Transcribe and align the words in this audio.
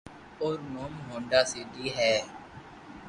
او 0.39 0.47
رو 0.57 0.63
نوم 0.73 0.93
ھونڌا 1.07 1.41
سي 1.49 1.61
دي 1.71 1.85
ھي 1.97 2.13